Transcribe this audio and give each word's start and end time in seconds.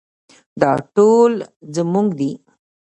دا 0.59 0.71
ټول 0.95 1.31
زموږ 1.75 2.07
دي 2.19 2.31